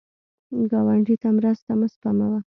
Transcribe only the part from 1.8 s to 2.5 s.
سپموه